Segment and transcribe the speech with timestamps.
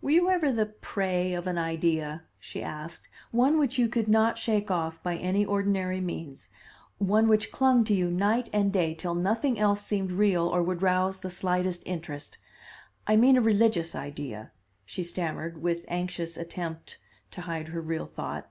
[0.00, 4.38] "Were you ever the prey of an idea?" she asked; "one which you could not
[4.38, 6.48] shake off by any ordinary means,
[6.96, 10.80] one which clung to you night and day till nothing else seemed real or would
[10.80, 12.38] rouse the slightest interest?
[13.06, 14.52] I mean a religious idea,"
[14.86, 16.98] she stammered with anxious attempt of
[17.32, 18.48] to hide her real thought.